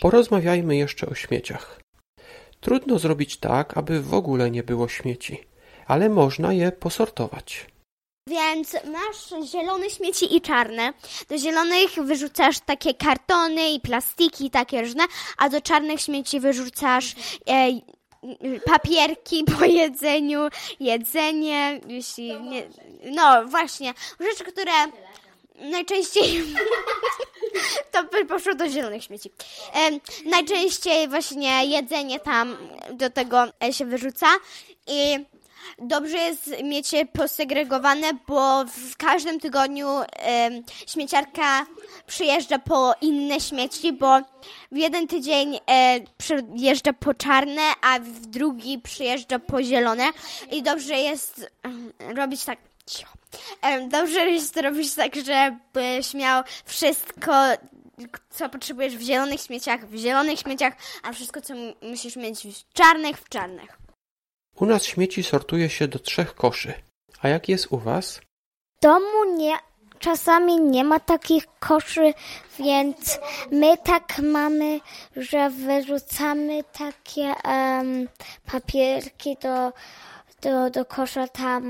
Porozmawiajmy 0.00 0.76
jeszcze 0.76 1.06
o 1.06 1.14
śmieciach. 1.14 1.80
Trudno 2.60 2.98
zrobić 2.98 3.36
tak, 3.36 3.78
aby 3.78 4.02
w 4.02 4.14
ogóle 4.14 4.50
nie 4.50 4.62
było 4.62 4.88
śmieci, 4.88 5.40
ale 5.86 6.08
można 6.08 6.52
je 6.52 6.72
posortować. 6.72 7.71
Więc 8.26 8.72
masz 8.72 9.46
zielone 9.50 9.90
śmieci 9.90 10.36
i 10.36 10.40
czarne. 10.40 10.92
Do 11.28 11.38
zielonych 11.38 11.90
wyrzucasz 11.90 12.60
takie 12.60 12.94
kartony 12.94 13.70
i 13.70 13.80
plastiki, 13.80 14.50
takie 14.50 14.82
różne, 14.82 15.04
a 15.38 15.48
do 15.48 15.60
czarnych 15.60 16.00
śmieci 16.00 16.40
wyrzucasz 16.40 17.14
e, 17.48 17.80
papierki 18.64 19.44
po 19.44 19.64
jedzeniu, 19.80 20.48
jedzenie, 20.80 21.80
jeśli 21.86 22.40
nie, 22.40 22.68
no 23.04 23.46
właśnie, 23.46 23.94
rzeczy, 24.20 24.44
które 24.44 24.72
najczęściej 25.54 26.44
to 27.92 28.04
by 28.04 28.24
poszło 28.24 28.54
do 28.54 28.68
zielonych 28.68 29.04
śmieci. 29.04 29.30
E, 29.74 29.90
najczęściej 30.30 31.08
właśnie 31.08 31.66
jedzenie 31.66 32.20
tam 32.20 32.56
do 32.92 33.10
tego 33.10 33.44
e, 33.64 33.72
się 33.72 33.84
wyrzuca 33.84 34.26
i 34.86 35.24
dobrze 35.78 36.18
jest 36.18 36.50
mieć 36.64 36.92
je 36.92 37.06
posegregowane, 37.06 38.06
bo 38.28 38.64
w 38.64 38.96
każdym 38.96 39.40
tygodniu 39.40 39.88
e, 39.88 40.04
śmieciarka 40.86 41.66
przyjeżdża 42.06 42.58
po 42.58 42.94
inne 43.00 43.40
śmieci, 43.40 43.92
bo 43.92 44.20
w 44.72 44.76
jeden 44.76 45.08
tydzień 45.08 45.56
e, 45.70 46.00
przyjeżdża 46.18 46.92
po 46.92 47.14
czarne, 47.14 47.62
a 47.82 47.98
w 47.98 48.26
drugi 48.26 48.78
przyjeżdża 48.78 49.38
po 49.38 49.62
zielone 49.62 50.04
i 50.50 50.62
dobrze 50.62 50.94
jest 50.94 51.50
e, 52.10 52.14
robić 52.14 52.44
tak 52.44 52.58
Dobrze 53.88 54.30
jest 54.30 54.56
robić 54.56 54.94
tak, 54.94 55.14
żebyś 55.14 56.14
miał 56.14 56.42
wszystko, 56.64 57.32
co 58.30 58.48
potrzebujesz 58.48 58.96
w 58.96 59.00
zielonych 59.00 59.40
śmieciach, 59.40 59.88
w 59.88 59.96
zielonych 59.96 60.38
śmieciach, 60.38 60.72
a 61.02 61.12
wszystko, 61.12 61.40
co 61.40 61.54
musisz 61.82 62.16
mieć 62.16 62.46
w 62.46 62.72
czarnych, 62.72 63.16
w 63.18 63.28
czarnych. 63.28 63.81
U 64.56 64.66
nas 64.66 64.84
śmieci 64.84 65.22
sortuje 65.22 65.70
się 65.70 65.88
do 65.88 65.98
trzech 65.98 66.34
koszy. 66.34 66.74
A 67.22 67.28
jak 67.28 67.48
jest 67.48 67.66
u 67.72 67.78
was? 67.78 68.20
W 68.76 68.82
domu 68.82 69.36
nie, 69.36 69.54
czasami 69.98 70.60
nie 70.60 70.84
ma 70.84 71.00
takich 71.00 71.46
koszy, 71.60 72.14
więc 72.58 73.18
my 73.50 73.76
tak 73.78 74.18
mamy, 74.18 74.80
że 75.16 75.50
wyrzucamy 75.50 76.64
takie 76.64 77.34
em, 77.44 78.08
papierki 78.52 79.36
do, 79.42 79.72
do, 80.42 80.70
do 80.70 80.84
kosza 80.84 81.28
tam 81.28 81.62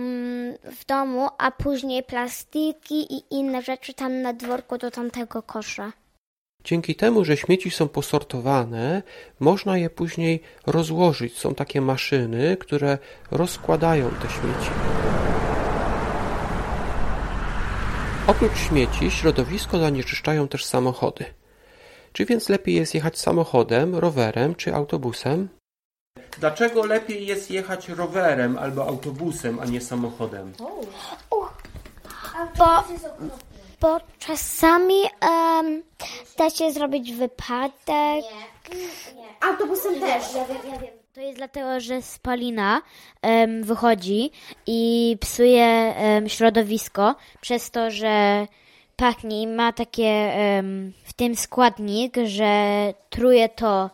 w 0.62 0.84
domu, 0.86 1.28
a 1.38 1.50
później 1.50 2.02
plastiki 2.02 3.14
i 3.14 3.24
inne 3.30 3.62
rzeczy 3.62 3.94
tam 3.94 4.22
na 4.22 4.32
dworku 4.32 4.78
do 4.78 4.90
tamtego 4.90 5.42
kosza. 5.42 5.92
Dzięki 6.64 6.94
temu, 6.94 7.24
że 7.24 7.36
śmieci 7.36 7.70
są 7.70 7.88
posortowane, 7.88 9.02
można 9.40 9.78
je 9.78 9.90
później 9.90 10.42
rozłożyć. 10.66 11.38
Są 11.38 11.54
takie 11.54 11.80
maszyny, 11.80 12.56
które 12.56 12.98
rozkładają 13.30 14.10
te 14.10 14.28
śmieci. 14.28 14.70
Oprócz 18.26 18.58
śmieci 18.58 19.10
środowisko 19.10 19.78
zanieczyszczają 19.78 20.48
też 20.48 20.64
samochody. 20.64 21.24
Czy 22.12 22.24
więc 22.24 22.48
lepiej 22.48 22.74
jest 22.74 22.94
jechać 22.94 23.18
samochodem, 23.18 23.96
rowerem 23.96 24.54
czy 24.54 24.74
autobusem? 24.74 25.48
Dlaczego 26.38 26.84
lepiej 26.84 27.26
jest 27.26 27.50
jechać 27.50 27.88
rowerem 27.88 28.58
albo 28.58 28.86
autobusem, 28.86 29.60
a 29.60 29.64
nie 29.64 29.80
samochodem? 29.80 30.52
Bo, 30.58 30.80
bo 33.82 34.00
czasami 34.18 35.02
em, 35.20 35.82
da 36.38 36.50
się 36.50 36.72
zrobić 36.72 37.12
wypadek. 37.12 38.24
Autobusem 39.40 40.00
też. 40.00 40.24
To 41.14 41.20
jest 41.20 41.36
dlatego, 41.36 41.80
że 41.80 42.02
spalina 42.02 42.82
em, 43.22 43.64
wychodzi 43.64 44.30
i 44.66 45.16
psuje 45.20 45.64
em, 45.64 46.28
środowisko 46.28 47.14
przez 47.40 47.70
to, 47.70 47.90
że 47.90 48.46
pachnie 48.96 49.42
i 49.42 49.46
ma 49.46 49.72
takie 49.72 50.08
em, 50.08 50.92
w 51.04 51.12
tym 51.12 51.36
składnik, 51.36 52.16
że 52.24 52.94
truje 53.10 53.48
to 53.48 53.90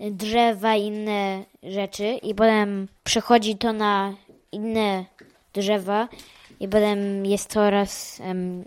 drzewa 0.00 0.74
i 0.74 0.86
inne 0.86 1.42
rzeczy 1.62 2.06
i 2.06 2.34
potem 2.34 2.88
przechodzi 3.04 3.56
to 3.56 3.72
na 3.72 4.14
inne 4.52 5.04
drzewa 5.54 6.08
i 6.60 6.68
potem 6.68 7.26
jest 7.26 7.52
coraz 7.52 8.20
em, 8.20 8.64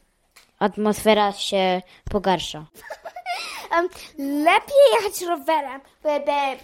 atmosfera 0.60 1.34
się 1.34 1.82
pogarsza. 2.12 2.66
Lepiej 4.18 4.78
jechać 4.94 5.22
rowerem, 5.22 5.82
bo 6.04 6.10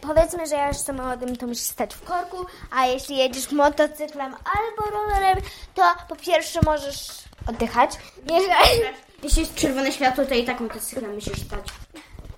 powiedzmy, 0.02 0.48
że 0.48 0.56
jedziesz 0.56 0.78
samochodem, 0.78 1.36
to 1.36 1.48
musisz 1.48 1.64
stać 1.64 1.96
w 1.96 2.04
korku, 2.04 2.46
a 2.72 2.86
jeśli 2.86 3.18
jedziesz 3.18 3.52
motocyklem 3.52 4.34
albo 4.34 4.98
rowerem, 4.98 5.38
to 5.76 5.84
po 6.10 6.16
pierwsze 6.16 6.60
możesz 6.66 7.08
oddychać. 7.48 7.92
Jeżeli, 8.30 8.54
Jeśli 9.24 9.42
jest 9.42 9.56
czerwone 9.56 9.92
światło, 9.92 10.26
to 10.26 10.34
i 10.36 10.44
tak 10.44 10.60
motocyklem 10.60 11.16
musisz 11.16 11.46
stać. 11.46 11.66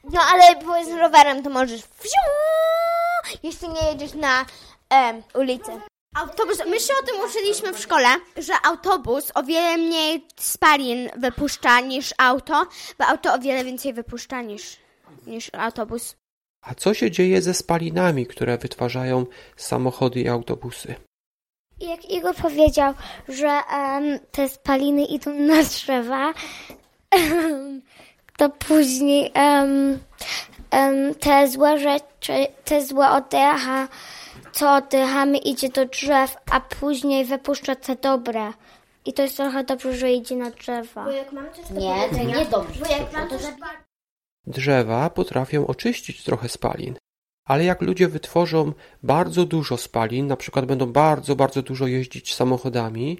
no 0.04 0.22
ale 0.34 0.56
powiedzmy 0.56 1.00
rowerem, 1.00 1.44
to 1.44 1.50
możesz 1.50 1.82
wziu, 1.82 3.38
jeśli 3.44 3.70
nie 3.70 3.92
jedziesz 3.92 4.14
na 4.14 4.46
em, 4.90 5.24
ulicy. 5.34 5.72
Autobus, 6.13 6.58
my 6.67 6.79
się 6.79 6.93
o 7.03 7.05
tym 7.05 7.29
uczyliśmy 7.29 7.74
w 7.74 7.79
szkole, 7.79 8.08
że 8.38 8.53
autobus 8.63 9.32
o 9.36 9.43
wiele 9.43 9.77
mniej 9.77 10.27
spalin 10.39 11.10
wypuszcza 11.17 11.79
niż 11.79 12.13
auto, 12.17 12.67
bo 13.00 13.05
auto 13.05 13.34
o 13.34 13.39
wiele 13.39 13.63
więcej 13.63 13.93
wypuszcza 13.93 14.41
niż, 14.41 14.77
niż 15.27 15.50
autobus. 15.53 16.15
A 16.62 16.75
co 16.75 16.93
się 16.93 17.12
dzieje 17.12 17.41
ze 17.41 17.53
spalinami, 17.53 18.27
które 18.27 18.58
wytwarzają 18.58 19.25
samochody 19.58 20.22
i 20.22 20.27
autobusy? 20.27 20.96
Jak 21.79 22.05
Igor 22.05 22.36
powiedział, 22.36 22.93
że 23.29 23.48
em, 23.48 24.20
te 24.32 24.50
spaliny 24.50 25.05
idą 25.05 25.34
na 25.34 25.63
drzewa, 25.63 26.34
to 28.38 28.50
później 28.50 29.32
em, 29.34 30.00
em, 30.72 31.15
te 31.15 31.48
złe 31.48 31.79
rzeczy, 31.79 32.48
te 32.65 32.86
złe 32.86 33.10
oddecha, 33.12 33.88
co 34.54 34.76
oddychamy, 34.76 35.38
idzie 35.38 35.70
do 35.70 35.86
drzew, 35.86 36.36
a 36.52 36.60
później 36.60 37.26
wypuszcza 37.26 37.76
te 37.76 37.96
dobre. 37.96 38.54
I 39.06 39.14
to 39.14 39.22
jest 39.22 39.38
trochę 39.38 39.64
dobrze, 39.64 39.94
że 39.94 40.12
idzie 40.12 40.36
na 40.36 40.52
drzewa. 40.52 41.06
Nie, 41.72 42.10
to 42.10 42.24
nie 42.24 42.46
dobrze. 42.46 42.86
Drzewa 44.48 45.10
potrafią 45.10 45.68
oczyścić 45.68 46.24
trochę 46.24 46.50
spalin. 46.50 46.96
Ale 47.48 47.64
jak 47.64 47.82
ludzie 47.82 48.08
wytworzą 48.08 48.74
bardzo 49.04 49.46
dużo 49.46 49.78
spalin, 49.78 50.28
na 50.28 50.38
przykład 50.38 50.66
będą 50.66 50.92
bardzo, 50.92 51.36
bardzo 51.36 51.62
dużo 51.62 51.88
jeździć 51.88 52.36
samochodami, 52.36 53.20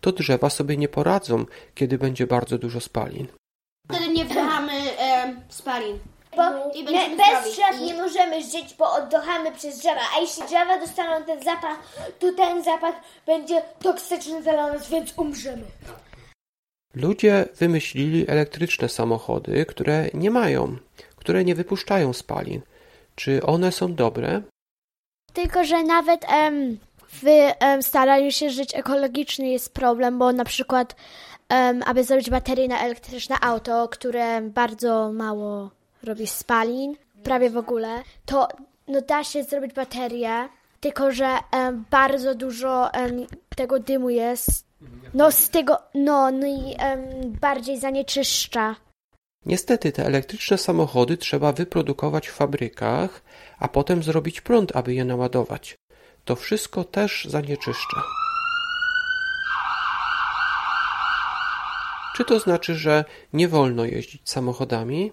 to 0.00 0.12
drzewa 0.12 0.50
sobie 0.50 0.76
nie 0.76 0.88
poradzą, 0.88 1.44
kiedy 1.74 1.98
będzie 1.98 2.26
bardzo 2.26 2.58
dużo 2.58 2.80
spalin. 2.80 3.26
Wtedy 3.88 4.08
nie 4.08 4.24
wdychamy 4.24 4.72
e, 4.98 5.34
spalin. 5.48 5.98
Bo 6.36 6.42
I 6.74 6.84
my, 6.84 6.92
będziemy 6.92 7.16
bez 7.16 7.52
drzew 7.52 7.80
nie 7.80 7.94
możemy 7.94 8.42
żyć, 8.42 8.74
bo 8.78 8.92
oddychamy 8.92 9.52
przez 9.52 9.78
drzewa. 9.78 10.00
A 10.16 10.20
jeśli 10.20 10.42
drzewa 10.44 10.80
dostaną 10.80 11.24
ten 11.24 11.42
zapach, 11.42 11.78
to 12.18 12.32
ten 12.32 12.64
zapach 12.64 12.94
będzie 13.26 13.62
toksyczny 13.82 14.42
dla 14.42 14.72
nas, 14.72 14.88
więc 14.88 15.18
umrzemy. 15.18 15.64
Ludzie 16.94 17.48
wymyślili 17.54 18.30
elektryczne 18.30 18.88
samochody, 18.88 19.66
które 19.66 20.08
nie 20.14 20.30
mają, 20.30 20.76
które 21.16 21.44
nie 21.44 21.54
wypuszczają 21.54 22.12
spalin. 22.12 22.60
Czy 23.14 23.42
one 23.42 23.72
są 23.72 23.94
dobre? 23.94 24.42
Tylko, 25.32 25.64
że 25.64 25.82
nawet 25.82 26.24
em, 26.28 26.78
w 27.08 27.24
em, 27.26 27.82
staraniu 27.82 28.30
się 28.30 28.50
żyć 28.50 28.74
ekologicznie 28.74 29.52
jest 29.52 29.74
problem, 29.74 30.18
bo 30.18 30.32
na 30.32 30.44
przykład, 30.44 30.96
em, 31.48 31.82
aby 31.86 32.04
zrobić 32.04 32.30
baterię 32.30 32.68
na 32.68 32.80
elektryczne 32.80 33.36
auto, 33.40 33.88
które 33.88 34.40
bardzo 34.42 35.12
mało 35.12 35.70
robi 36.04 36.26
spalin, 36.26 36.96
prawie 37.22 37.50
w 37.50 37.56
ogóle, 37.56 38.02
to 38.26 38.48
no, 38.88 39.00
da 39.00 39.24
się 39.24 39.44
zrobić 39.44 39.72
baterię, 39.72 40.48
tylko 40.80 41.12
że 41.12 41.38
bardzo 41.90 42.34
dużo 42.34 42.90
tego 43.56 43.78
dymu 43.78 44.10
jest. 44.10 44.66
No 45.14 45.32
z 45.32 45.50
tego, 45.50 45.78
no, 45.94 46.30
no 46.30 46.46
i 46.46 46.76
bardziej 47.40 47.78
zanieczyszcza. 47.80 48.76
Niestety 49.46 49.92
te 49.92 50.06
elektryczne 50.06 50.58
samochody 50.58 51.16
trzeba 51.16 51.52
wyprodukować 51.52 52.28
w 52.28 52.32
fabrykach, 52.32 53.22
a 53.58 53.68
potem 53.68 54.02
zrobić 54.02 54.40
prąd, 54.40 54.76
aby 54.76 54.94
je 54.94 55.04
naładować. 55.04 55.74
To 56.24 56.36
wszystko 56.36 56.84
też 56.84 57.24
zanieczyszcza. 57.24 58.02
Czy 62.16 62.24
to 62.24 62.38
znaczy, 62.38 62.74
że 62.74 63.04
nie 63.32 63.48
wolno 63.48 63.84
jeździć 63.84 64.30
samochodami? 64.30 65.12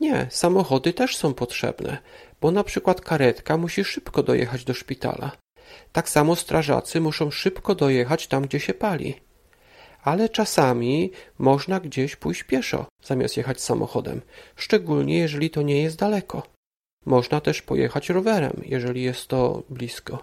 Nie, 0.00 0.26
samochody 0.30 0.92
też 0.92 1.16
są 1.16 1.34
potrzebne, 1.34 1.98
bo 2.40 2.50
na 2.50 2.64
przykład 2.64 3.00
karetka 3.00 3.56
musi 3.56 3.84
szybko 3.84 4.22
dojechać 4.22 4.64
do 4.64 4.74
szpitala. 4.74 5.32
Tak 5.92 6.08
samo 6.08 6.36
strażacy 6.36 7.00
muszą 7.00 7.30
szybko 7.30 7.74
dojechać 7.74 8.26
tam, 8.26 8.42
gdzie 8.42 8.60
się 8.60 8.74
pali. 8.74 9.14
Ale 10.02 10.28
czasami 10.28 11.12
można 11.38 11.80
gdzieś 11.80 12.16
pójść 12.16 12.42
pieszo, 12.42 12.86
zamiast 13.04 13.36
jechać 13.36 13.60
samochodem, 13.60 14.20
szczególnie 14.56 15.18
jeżeli 15.18 15.50
to 15.50 15.62
nie 15.62 15.82
jest 15.82 15.96
daleko. 15.96 16.42
Można 17.06 17.40
też 17.40 17.62
pojechać 17.62 18.08
rowerem, 18.08 18.62
jeżeli 18.64 19.02
jest 19.02 19.28
to 19.28 19.62
blisko. 19.70 20.22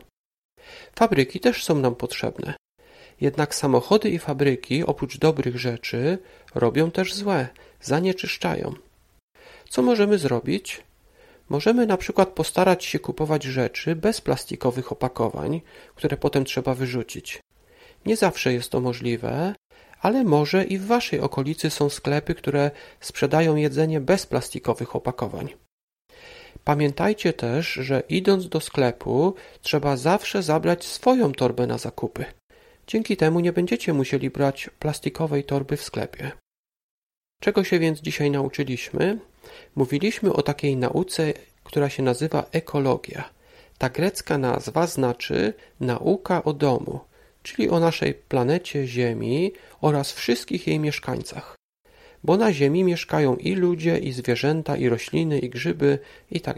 Fabryki 0.95 1.39
też 1.39 1.63
są 1.63 1.75
nam 1.75 1.95
potrzebne. 1.95 2.53
Jednak 3.21 3.55
samochody 3.55 4.09
i 4.09 4.19
fabryki, 4.19 4.83
oprócz 4.83 5.17
dobrych 5.17 5.59
rzeczy, 5.59 6.17
robią 6.55 6.91
też 6.91 7.13
złe, 7.13 7.47
zanieczyszczają. 7.81 8.73
Co 9.69 9.81
możemy 9.81 10.17
zrobić? 10.17 10.83
Możemy 11.49 11.85
na 11.85 11.97
przykład 11.97 12.29
postarać 12.29 12.85
się 12.85 12.99
kupować 12.99 13.43
rzeczy 13.43 13.95
bez 13.95 14.21
plastikowych 14.21 14.91
opakowań, 14.91 15.61
które 15.95 16.17
potem 16.17 16.45
trzeba 16.45 16.73
wyrzucić. 16.73 17.39
Nie 18.05 18.17
zawsze 18.17 18.53
jest 18.53 18.69
to 18.69 18.81
możliwe, 18.81 19.55
ale 20.01 20.23
może 20.23 20.63
i 20.63 20.77
w 20.77 20.85
Waszej 20.85 21.19
okolicy 21.19 21.69
są 21.69 21.89
sklepy, 21.89 22.35
które 22.35 22.71
sprzedają 22.99 23.55
jedzenie 23.55 24.01
bez 24.01 24.25
plastikowych 24.25 24.95
opakowań. 24.95 25.53
Pamiętajcie 26.63 27.33
też, 27.33 27.73
że 27.73 28.03
idąc 28.09 28.49
do 28.49 28.59
sklepu, 28.59 29.35
trzeba 29.61 29.97
zawsze 29.97 30.43
zabrać 30.43 30.85
swoją 30.85 31.31
torbę 31.31 31.67
na 31.67 31.77
zakupy. 31.77 32.25
Dzięki 32.87 33.17
temu 33.17 33.39
nie 33.39 33.53
będziecie 33.53 33.93
musieli 33.93 34.29
brać 34.29 34.69
plastikowej 34.79 35.43
torby 35.43 35.77
w 35.77 35.83
sklepie. 35.83 36.31
Czego 37.39 37.63
się 37.63 37.79
więc 37.79 37.99
dzisiaj 37.99 38.31
nauczyliśmy? 38.31 39.19
Mówiliśmy 39.75 40.33
o 40.33 40.41
takiej 40.41 40.77
nauce, 40.77 41.33
która 41.63 41.89
się 41.89 42.03
nazywa 42.03 42.45
ekologia. 42.51 43.29
Ta 43.77 43.89
grecka 43.89 44.37
nazwa 44.37 44.87
znaczy 44.87 45.53
nauka 45.79 46.43
o 46.43 46.53
domu, 46.53 46.99
czyli 47.43 47.69
o 47.69 47.79
naszej 47.79 48.13
planecie 48.13 48.87
Ziemi 48.87 49.51
oraz 49.81 50.11
wszystkich 50.11 50.67
jej 50.67 50.79
mieszkańcach. 50.79 51.55
Bo 52.23 52.37
na 52.37 52.53
Ziemi 52.53 52.83
mieszkają 52.83 53.35
i 53.35 53.55
ludzie, 53.55 53.97
i 53.97 54.11
zwierzęta, 54.11 54.77
i 54.77 54.89
rośliny, 54.89 55.39
i 55.39 55.49
grzyby, 55.49 55.99
i 56.31 56.41
tak. 56.41 56.57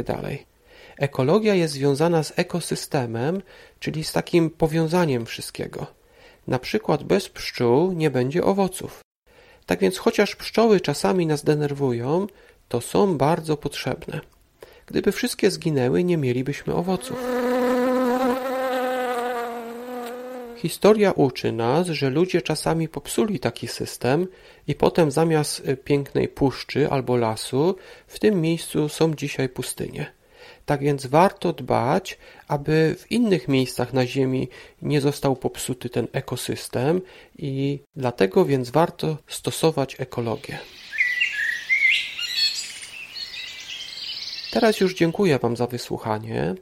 Ekologia 0.97 1.55
jest 1.55 1.73
związana 1.73 2.23
z 2.23 2.33
ekosystemem, 2.39 3.41
czyli 3.79 4.03
z 4.03 4.11
takim 4.11 4.49
powiązaniem 4.49 5.25
wszystkiego. 5.25 5.87
Na 6.47 6.59
przykład 6.59 7.03
bez 7.03 7.29
pszczół 7.29 7.91
nie 7.91 8.09
będzie 8.09 8.43
owoców. 8.43 9.06
Tak 9.67 9.79
więc 9.79 9.97
chociaż 9.97 10.35
pszczoły 10.35 10.81
czasami 10.81 11.25
nas 11.25 11.43
denerwują, 11.43 12.27
to 12.67 12.81
są 12.81 13.17
bardzo 13.17 13.57
potrzebne. 13.57 14.19
Gdyby 14.85 15.11
wszystkie 15.11 15.51
zginęły, 15.51 16.03
nie 16.03 16.17
mielibyśmy 16.17 16.73
owoców. 16.73 17.17
Historia 20.57 21.11
uczy 21.11 21.51
nas, 21.51 21.87
że 21.87 22.09
ludzie 22.09 22.41
czasami 22.41 22.87
popsuli 22.89 23.39
taki 23.39 23.67
system 23.67 24.27
i 24.67 24.75
potem 24.75 25.11
zamiast 25.11 25.63
pięknej 25.83 26.27
puszczy 26.27 26.89
albo 26.89 27.17
lasu, 27.17 27.75
w 28.07 28.19
tym 28.19 28.41
miejscu 28.41 28.89
są 28.89 29.13
dzisiaj 29.13 29.49
pustynie. 29.49 30.16
Tak 30.67 30.81
więc 30.81 31.05
warto 31.05 31.53
dbać, 31.53 32.17
aby 32.47 32.95
w 32.99 33.11
innych 33.11 33.47
miejscach 33.47 33.93
na 33.93 34.05
Ziemi 34.05 34.47
nie 34.81 35.01
został 35.01 35.35
popsuty 35.35 35.89
ten 35.89 36.07
ekosystem 36.11 37.01
i 37.37 37.79
dlatego 37.95 38.45
więc 38.45 38.69
warto 38.69 39.17
stosować 39.27 39.95
ekologię. 39.99 40.59
Teraz 44.51 44.79
już 44.79 44.95
dziękuję 44.95 45.39
Wam 45.39 45.57
za 45.57 45.67
wysłuchanie. 45.67 46.55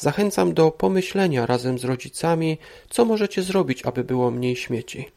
Zachęcam 0.00 0.54
do 0.54 0.70
pomyślenia 0.70 1.46
razem 1.46 1.78
z 1.78 1.84
rodzicami, 1.84 2.58
co 2.90 3.04
możecie 3.04 3.42
zrobić, 3.42 3.86
aby 3.86 4.04
było 4.04 4.30
mniej 4.30 4.56
śmieci. 4.56 5.08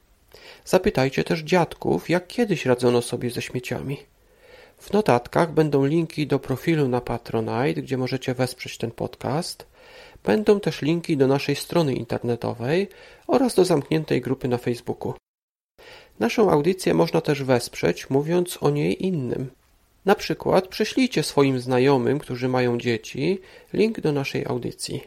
Zapytajcie 0.65 1.23
też 1.23 1.39
dziadków, 1.39 2.09
jak 2.09 2.27
kiedyś 2.27 2.65
radzono 2.65 3.01
sobie 3.01 3.31
ze 3.31 3.41
śmieciami. 3.41 4.14
W 4.77 4.93
notatkach 4.93 5.53
będą 5.53 5.85
linki 5.85 6.27
do 6.27 6.39
profilu 6.39 6.87
na 6.87 7.01
Patronite, 7.01 7.81
gdzie 7.81 7.97
możecie 7.97 8.33
wesprzeć 8.33 8.77
ten 8.77 8.91
podcast. 8.91 9.65
Będą 10.23 10.59
też 10.59 10.81
linki 10.81 11.17
do 11.17 11.27
naszej 11.27 11.55
strony 11.55 11.93
internetowej 11.93 12.87
oraz 13.27 13.55
do 13.55 13.65
zamkniętej 13.65 14.21
grupy 14.21 14.47
na 14.47 14.57
Facebooku. 14.57 15.13
Naszą 16.19 16.51
audycję 16.51 16.93
można 16.93 17.21
też 17.21 17.43
wesprzeć, 17.43 18.09
mówiąc 18.09 18.57
o 18.61 18.69
niej 18.69 19.05
innym. 19.05 19.51
Na 20.05 20.15
przykład 20.15 20.67
prześlijcie 20.67 21.23
swoim 21.23 21.59
znajomym, 21.59 22.19
którzy 22.19 22.47
mają 22.47 22.77
dzieci, 22.77 23.41
link 23.73 23.99
do 23.99 24.11
naszej 24.11 24.45
audycji. 24.45 25.03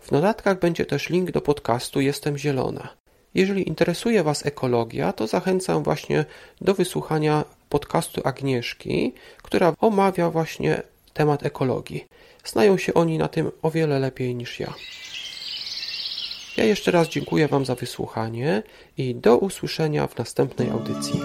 W 0.00 0.10
notatkach 0.10 0.58
będzie 0.58 0.86
też 0.86 1.08
link 1.08 1.30
do 1.30 1.40
podcastu 1.40 2.00
Jestem 2.00 2.38
Zielona. 2.38 2.88
Jeżeli 3.34 3.68
interesuje 3.68 4.22
Was 4.22 4.46
ekologia, 4.46 5.12
to 5.12 5.26
zachęcam 5.26 5.82
właśnie 5.82 6.24
do 6.60 6.74
wysłuchania 6.74 7.44
podcastu 7.72 8.20
Agnieszki, 8.24 9.12
która 9.42 9.72
omawia 9.80 10.30
właśnie 10.30 10.82
temat 11.12 11.46
ekologii. 11.46 12.04
Znają 12.44 12.78
się 12.78 12.94
oni 12.94 13.18
na 13.18 13.28
tym 13.28 13.50
o 13.62 13.70
wiele 13.70 13.98
lepiej 13.98 14.34
niż 14.34 14.60
ja. 14.60 14.74
Ja 16.56 16.64
jeszcze 16.64 16.90
raz 16.90 17.08
dziękuję 17.08 17.48
Wam 17.48 17.64
za 17.64 17.74
wysłuchanie 17.74 18.62
i 18.98 19.14
do 19.14 19.38
usłyszenia 19.38 20.06
w 20.06 20.18
następnej 20.18 20.70
audycji. 20.70 21.20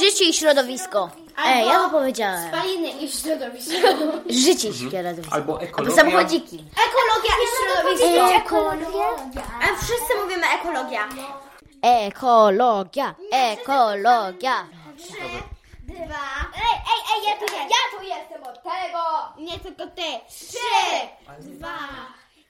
Życie 0.00 0.24
i 0.28 0.32
środowisko. 0.32 1.10
Ej, 1.44 1.66
ja 1.66 1.74
to 1.78 1.90
powiedziałem. 1.90 2.48
Spaliny 2.48 2.88
i 2.88 3.12
środowisko. 3.12 3.88
Życie 4.44 4.72
środowisko. 4.72 5.34
Albo 5.34 5.62
ekologia. 5.62 5.78
Albo 5.78 6.10
samochodziki. 6.10 6.64
Ekologia 6.86 7.34
i 7.42 7.46
środowisko. 7.56 8.36
Ekologia. 8.36 9.42
A 9.62 9.76
wszyscy 9.76 10.22
mówimy 10.22 10.46
ekologia. 10.60 11.08
Ekologia. 11.82 13.14
Tak 13.30 13.58
ekologia. 13.58 14.66
Trzy, 14.98 15.12
dwa... 15.82 16.26
Ej, 16.54 16.76
ej, 16.92 17.00
ej, 17.12 17.20
ja 17.26 17.36
tu, 17.36 17.44
jestem. 17.44 17.68
ja 17.68 17.98
tu 17.98 18.04
jestem 18.04 18.42
od 18.42 18.62
tego. 18.62 19.02
Nie 19.38 19.58
tylko 19.58 19.86
ty. 19.86 20.02
Trzy, 20.28 20.58
dwa, 21.40 21.78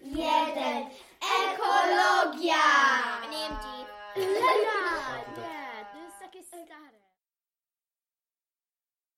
jeden. 0.01 0.91
Ekologia. 1.21 2.65
Nie 3.31 3.49